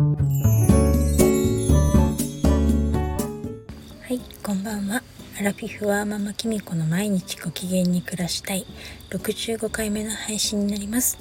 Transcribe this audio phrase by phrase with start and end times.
[0.00, 0.06] は
[4.08, 5.02] いこんばんは。
[5.38, 8.64] アラフィフはママキミコの毎日ご機嫌に暮らしたい。
[9.10, 11.18] 65回目の配信になります。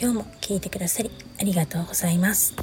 [0.00, 2.54] 今日も聞いてくださりありがとうございます。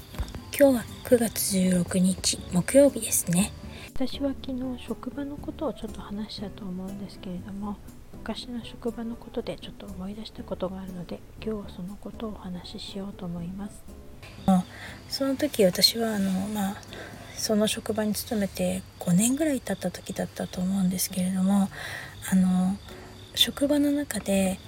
[0.59, 3.51] 今日は9月16日木曜日ですね。
[3.93, 7.77] 私は昨日職場のことをちょっと話したと思うんですけれども
[8.13, 14.08] 昔の職場のことでちょっと思い出したことがあるので今日はそのことをお話ししようと思います。
[15.09, 16.75] その時私はあのまあ
[17.35, 21.69] その職場に勤めて5年ぐらい経った時だったと思うんですけれども
[22.31, 22.77] あの
[23.33, 24.59] 職場の中で、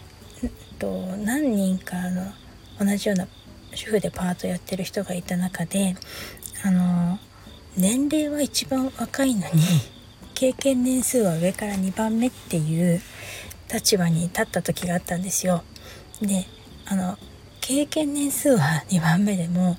[0.43, 2.31] えっと、何人かの
[2.79, 3.27] 同じような
[3.75, 5.95] 主婦でパートやってる人がいた中で
[6.63, 7.19] あの
[7.77, 9.63] 年齢は一番若いのに
[10.33, 13.01] 経験年数は上から2番目っていう
[13.71, 15.63] 立場に立った時があったんですよ。
[16.21, 16.45] で
[16.85, 17.17] あの
[17.71, 19.77] 経験年数は2番目でも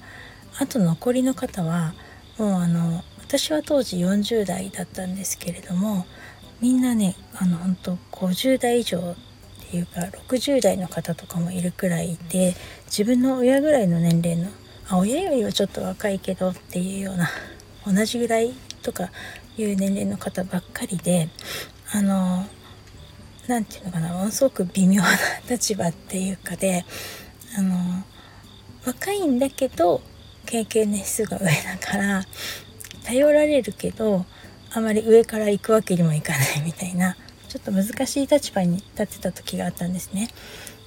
[0.58, 1.92] あと残りの方は
[2.38, 6.06] もうあの私は当時40代だったんですけれども
[6.62, 9.14] みんなねあの本当50代以上っ
[9.70, 12.54] ていうか60代の方とかもいるくらいいて
[12.86, 14.48] 自分の親ぐらいの年齢の
[14.88, 17.28] あ親よりはちょっと若いけどっていうような
[17.86, 19.10] 同じぐらいとか
[19.58, 21.28] いう年齢の方ばっかりで
[21.92, 22.46] あの
[23.48, 25.08] 何て言うのかなものすごく微妙な
[25.50, 26.86] 立場っていうかで
[27.56, 28.04] あの
[28.86, 30.00] 若いんだけど
[30.46, 32.24] 経験年数が上だから
[33.04, 34.24] 頼られるけど
[34.72, 37.16] あまり上から行くわけにもいかないみたいな
[37.48, 40.28] ちょっと難しい立場に立ってた時があったんですね。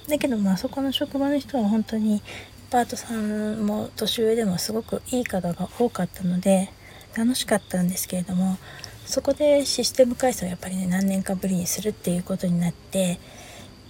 [0.08, 2.22] だけどまあそこの職場の人は本当に
[2.70, 6.70] パートさんも年上でもすごくいい方が多かったので
[7.16, 8.58] 楽しかったんですけれども
[9.04, 13.18] そこでシステム改正をやっぱりね何年かぶりにするっていうことになって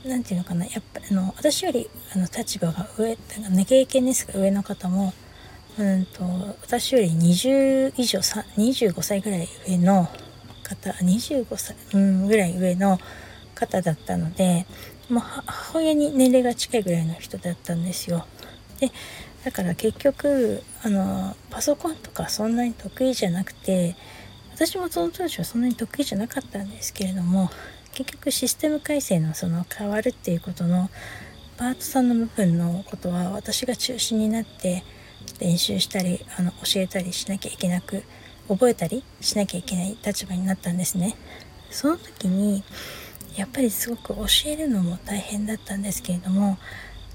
[0.07, 3.17] 何て言うのかなやっぱあの私よりあの立場が上
[3.65, 5.12] 経験ですが上の方も
[5.79, 6.25] うんと
[6.62, 10.09] 私より20以上25歳ぐらい上の
[10.62, 12.99] 方25歳、うん、ぐらい上の
[13.55, 14.66] 方だったので
[15.11, 18.27] もう母親に年齢が近いぐらいの人だったんですよ。
[18.81, 18.91] で
[19.45, 23.95] だから結局あのパソコンとかそんなに得意じゃなくて
[24.55, 27.50] 私もその当時はそんなに得意じゃなかったんですけれども
[27.97, 30.91] 結局システム改正のその変わるっていうことの
[31.57, 34.84] パートさんの部分のことは私が中心になって
[35.41, 38.03] 練習したりあの教えたりしなきゃいけなく
[38.49, 41.17] 覚えたりしなきゃいけない立場になったんですね。
[41.71, 42.62] その時に
[43.34, 46.59] やっぱりすごく教えるのも大変だったんですけれども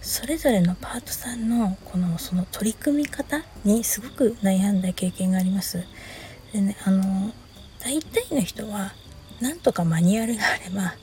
[0.02, 5.86] それぞれのパートさんのこのその取り組み方にすごく悩んだ経験があります。
[6.52, 7.32] でねあの
[7.78, 8.96] 大体の人は
[9.42, 10.94] なんとかマニュアルがあれば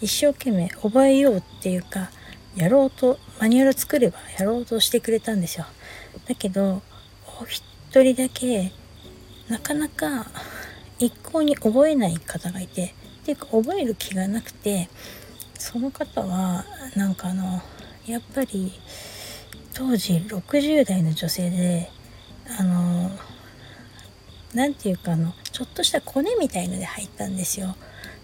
[0.00, 2.10] 一生懸命覚えようっていうか
[2.54, 5.66] やろうとマニュアル作ればやろうとしてくれたんですよ。
[6.26, 6.82] だけど
[7.40, 7.62] お一
[7.94, 8.72] 人だけ
[9.48, 10.26] なかなか
[10.98, 14.88] 一向に覚えない方がいてっていうか覚える気がなくて
[15.58, 16.64] その方は
[16.96, 17.62] なんかあの
[18.06, 18.72] やっぱり
[19.72, 21.90] 当時60代の女性で
[22.58, 23.10] あの
[24.54, 27.74] 何て言うかあのちょっとしたコネみたいので入ったんですよ。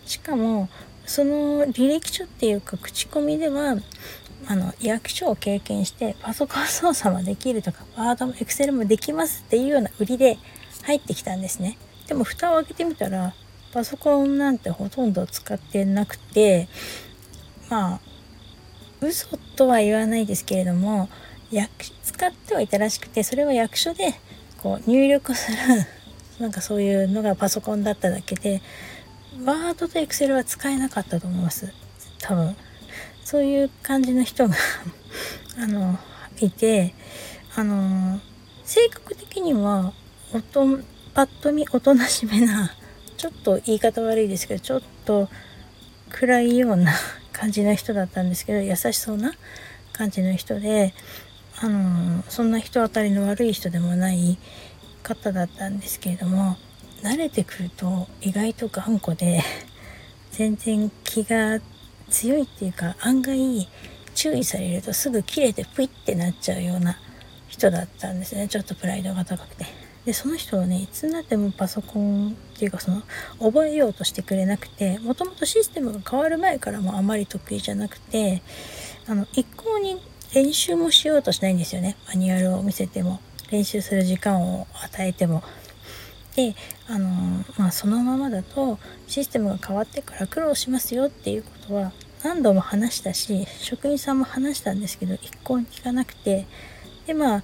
[0.06, 0.68] しかも
[1.04, 3.76] その履歴書っていうか口コミでは
[4.46, 10.38] あの役所を経験してパソコン操作もできるとかワードもエクセルもできますっていうような売りで
[10.84, 11.76] 入ってきたんですね。
[12.06, 13.34] でも蓋を開けてみたら
[13.72, 16.68] パソコンなんてほとんど使ってなくて
[17.68, 18.00] まあ
[19.00, 21.08] 嘘とは言わないですけれども
[22.04, 24.14] 使ってはいたらしくてそれは役所で
[24.62, 25.58] こう入力する
[26.38, 28.60] なんかそういうのがパソコンだっただけで
[29.44, 31.72] ワードとエクセルは使えなかったと思います。
[32.20, 32.56] 多分。
[33.24, 34.54] そういう感じの人が
[35.58, 35.98] あの
[36.40, 36.94] いて
[37.56, 38.20] あの
[38.64, 39.92] 性格的には
[40.32, 40.78] おと
[41.14, 42.74] パッと見おとなしめな
[43.16, 45.28] ちょっと言い方悪いですけどちょっと
[46.10, 46.92] 暗いような
[47.32, 49.32] 感じの人だったんですけど優しそうな
[49.92, 50.92] 感じの人で
[51.60, 54.38] あのそんな人当たりの悪い人でもない
[55.04, 56.56] 方だったんですけれども
[57.02, 59.42] 慣れてくると意外と頑固で
[60.32, 61.60] 全然気が
[62.10, 63.68] 強いっていうか案外
[64.14, 66.98] 注意されるとすぐ切れてプイってなっちゃうような
[67.48, 68.48] 人だったんですね。
[68.48, 69.66] ちょっとプライドが高くて。
[70.04, 73.02] でその人はねいつになってもパソコンっていうかその
[73.40, 78.42] 覚えようとしてくれなくてもともとシステムが変わる前からもあまり得意じゃなくて
[79.06, 79.98] あの一向に
[80.34, 81.96] 練習もしようとしないんですよね。
[82.06, 83.20] マニュアルを見せても。
[83.50, 85.42] 練習する時間を与えても。
[86.36, 86.56] で
[86.88, 91.92] あのまあそのままだとシステムが変わってから苦労しますよっていうことは
[92.24, 96.46] 何度も話したし職員さんも話したんですけど一向に聞かなくて
[97.06, 97.42] でまあ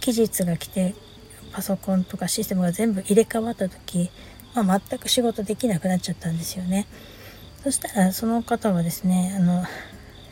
[0.00, 0.94] 期日が来て
[1.52, 4.10] パソコンとかシステムが全部入れ替わった時、
[4.54, 6.86] まあ、全く仕事できなくなっちゃったんですよね。
[7.62, 9.62] そしたらその方はですねあの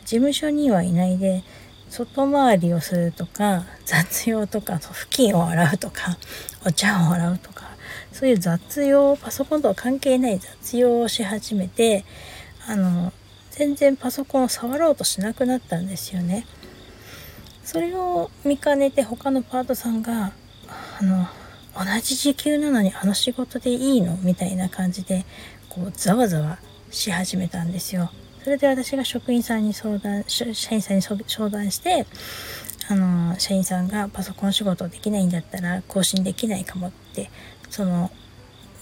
[0.03, 1.43] 事務所にはいないで
[1.91, 6.17] 外回りをするとか雑用とか布巾を洗うとか
[6.65, 7.65] お茶を洗うとか
[8.13, 12.05] そういう雑用パソコンとは関係ない雑用をし始めて
[12.65, 13.11] あの
[13.51, 16.47] 全然パソコンを触ろうとしなくなったんですよね。
[17.63, 20.31] それを見かねて他のパートさんが
[20.99, 21.27] あの
[21.77, 25.25] 同じ時給なのにあの仕事でいいのみたいな感じで
[25.69, 26.59] こうざわざわ
[26.89, 28.11] し始めたんですよ。
[28.43, 32.05] それで私が職員さんに相談社員さんに相談して
[32.89, 37.29] あの社員さんがパソコン仕事できないんだったら更新できないかもって
[37.69, 38.09] その、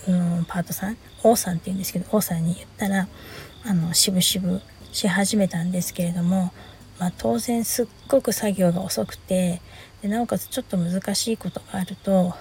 [0.08, 3.08] うん、パートさん王さんって言うんですけど王さんに言ったら
[3.66, 4.62] あのしぶしぶ
[4.92, 6.54] し始めたんですけれども、
[6.98, 9.62] まあ、当然すっごく作業が遅くて
[10.02, 12.34] でなおかつちょっと難しいことがあると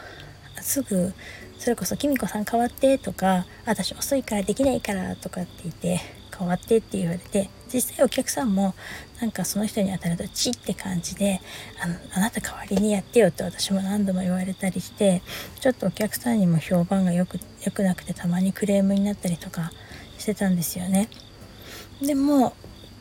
[0.63, 1.13] すぐ
[1.59, 6.01] それこそ「きみこさん変わって」とか「私遅いからできないから」とかって言って
[6.39, 8.75] 変わってって言われて実際お客さんも
[9.21, 11.41] なんかその人に当たるとチって感じで
[11.83, 15.23] あのあなた代わりにやってよって私も何度も言われたりして
[15.61, 19.73] ちょっとお客さんにも評判がよく良くなくてたまにクレームになったりとか
[20.19, 21.09] してたんですよね。
[22.01, 22.55] でも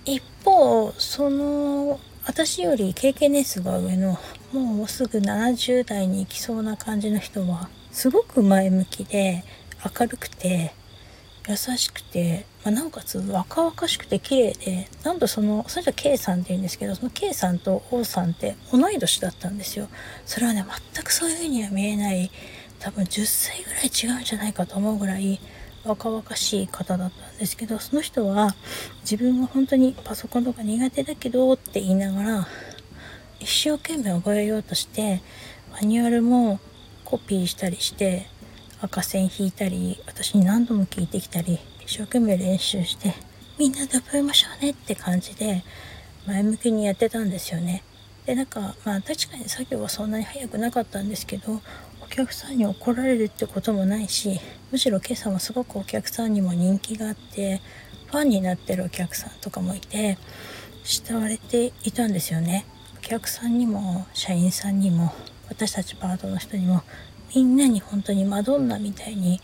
[0.06, 4.18] 一方その私より経験年数が上の
[4.52, 9.44] もうすぐ70代に行きそうな感じの人はすごく前向きで
[10.00, 10.74] 明るくて
[11.48, 19.88] 優しくて、まあ、なおかつ若々しくて綺麗でなんとそのそれじゃ K さんって言うんですけどその K さんと O さんって同い年だったんですよ。
[20.26, 22.30] それはね全くそういう風には見えない
[22.80, 25.40] 多分10歳ぐらい違うんじゃないかと思うぐらい
[25.86, 28.54] 若々しい方だったんですけどその人は
[29.04, 32.48] 自分は本当にパソコンとか苦手だけどって言いながら
[33.40, 35.22] 一生懸命覚えようとして
[35.72, 36.60] マニュアルも
[37.06, 38.28] コピーしたりして
[38.82, 43.14] 赤線引いたり私に何度も聞いてきたり一生懸命練習して
[43.58, 45.64] みんなで覚えましょうねって感じで
[46.28, 47.82] 前向きにやってたんですよね。
[48.26, 51.62] でなんかまあ確かに作業はそんなに早くなかったんですけど
[52.02, 54.38] お客さんに怒られるってこともないし
[54.70, 57.62] むしろ今朝もすごくお客さんにも人気があって
[58.08, 60.18] ファンになってるお客さんとかもいて
[60.84, 62.66] 慕われていたんですよね。
[62.98, 65.14] お客さんにも社員さんにも
[65.48, 66.84] 私たちパートの人にも
[67.34, 69.40] みんなに本当にマドンナみたいに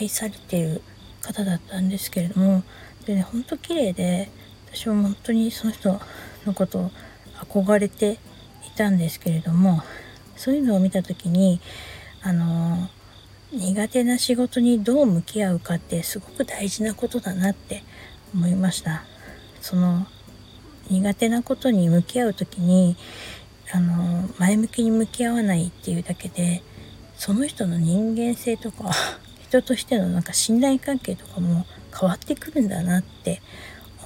[0.00, 0.82] 愛されてる
[1.20, 2.62] 方だったんですけれども
[3.06, 4.30] でね本当綺麗で
[4.72, 6.00] 私も本当にその人
[6.46, 6.90] のことを
[7.48, 8.18] 憧れて
[8.66, 9.82] いたんですけれども
[10.36, 11.60] そういうのを見た時に
[12.22, 12.88] あの
[13.52, 17.82] 苦手な仕事にどう向き合うかってすごく大事なことだなって
[18.32, 19.02] 思いました。
[19.60, 20.06] その
[20.88, 22.96] 苦手なことに向き合う時に
[23.72, 26.62] あの前向きに向き合わないっていうだけで
[27.16, 28.90] その人の人間性とか
[29.50, 31.66] 人としてのなんか信頼関係とかも
[31.98, 33.42] 変わってくるんだなって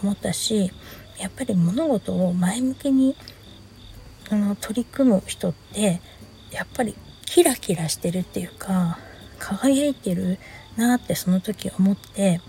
[0.02, 0.72] 思ったし
[1.18, 3.14] やっぱり物事を前向きに
[4.30, 6.00] あの取り組む人って
[6.50, 6.94] やっぱり
[7.26, 8.98] キラキラしてるっていうか
[9.38, 10.38] 輝いてる
[10.78, 12.40] なってその時思って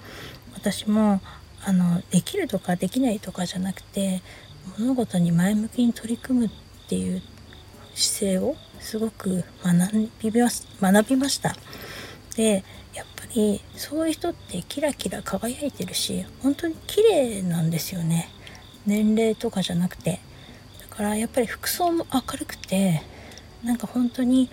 [0.53, 1.19] 私も
[1.65, 4.21] あのできるとかできないとかじゃなくて
[4.79, 6.49] 物事に前向きに取り組むっ
[6.87, 7.21] ていう
[7.93, 10.49] 姿勢をすごく学びま
[10.93, 11.55] 学びました。
[12.35, 12.63] で
[12.93, 18.29] やっぱりそういう人ってキラキラ輝いてるし本当に綺麗なんですよね。
[18.85, 20.19] 年齢とかじゃなくて。
[20.79, 23.01] だからやっぱり服装も明るくて
[23.65, 24.49] なんか本当に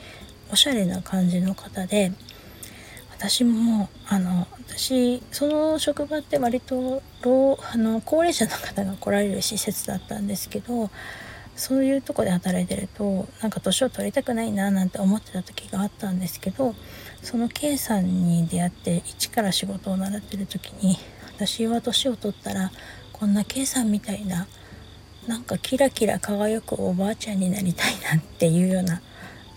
[0.51, 2.13] おしゃれな感じの方で
[3.11, 10.91] 私もあの私その職場って割と老あの高齢者の方が来られる施設だったんですけど
[11.55, 16.75] そういうとこで働いてるとなんか年を取りたくないななんて思ってた時があったんですけど
[17.23, 20.99] その K さんに出会って一から仕事を習ってる時に
[21.37, 22.71] 私は年を取ったら
[23.13, 24.47] こんな K さんみたいな
[25.27, 29.01] なんかキラキラ輝くおばあちゃんになりたいなっていうような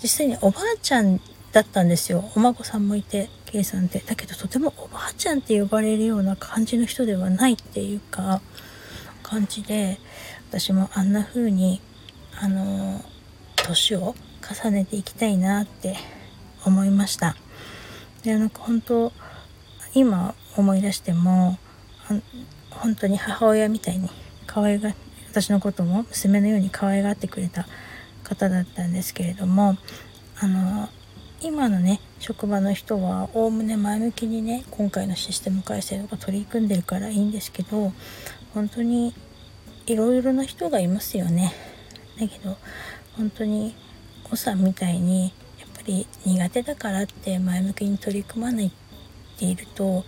[0.01, 1.19] 実際におばあちゃん
[1.51, 2.29] だったんですよ。
[2.35, 3.99] お孫さんもいて K さんって。
[3.99, 8.41] だけどとてもおばあちゃんって呼ばれるような感じの人ではないっていうか
[9.23, 9.97] 感じで
[10.49, 11.81] 私もあんな風に
[12.39, 13.01] あの
[13.55, 14.15] 年を
[14.63, 15.95] 重ねていきたいなって
[16.65, 17.35] 思いました。
[18.25, 19.11] でなんか本当
[19.93, 21.59] 今思い出しても
[22.71, 24.09] 本当に母親みたいに
[24.47, 24.93] 可愛が
[25.29, 27.67] 私のことも娘のように可愛がってくれた
[28.23, 29.77] 方だったんですけれども
[30.39, 30.89] あの
[31.41, 37.93] 今のね職場の人はおおむね前向きにね今回のシステム改正とか取り組んでるからいいんですけど
[38.55, 39.13] 本当に
[39.85, 41.53] いろいろな人がいますよね。
[42.19, 42.57] だけど
[43.17, 43.75] 本当に
[44.31, 45.31] おさんみたいに
[45.85, 48.71] り苦手だからって前向きに取り組まないっ
[49.37, 50.03] ていると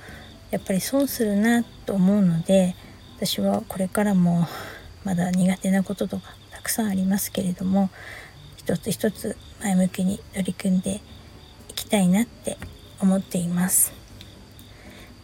[0.52, 2.76] やっぱり損するなと思うので
[3.18, 4.48] 私はこれからも
[5.04, 7.90] まだ苦手なこととかたくさんありますけれども
[8.58, 11.02] 一つ一つ前向きに取り組んで
[11.70, 12.58] いきたいなって
[13.00, 13.94] 思っています。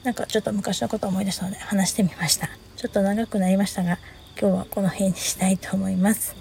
[0.04, 2.50] なんかちょっと昔のことを思い出したので話してみました。
[2.76, 4.00] ちょっと長くなりましたが
[4.40, 6.36] 今日はこの辺にしたいと思います。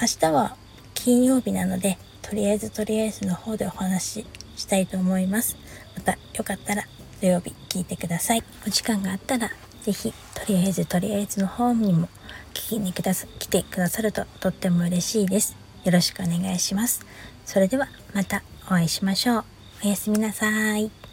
[0.00, 0.56] 明日は
[0.94, 5.56] 金曜日なのでとりあえずとりあえずの方でお話ししたいと思います。
[5.94, 6.82] またよかったら
[7.20, 8.42] 土曜日聞いてください。
[8.66, 9.50] お時間があったら
[9.82, 12.08] 是非とりあえずとりあえずの方にも
[12.52, 15.56] 聞きにくださ来てくださるととっても嬉しいです。
[15.84, 17.06] よろしくお願いします。
[17.44, 19.44] それではまたお会いしましょう。
[19.84, 21.05] おやすみなさい。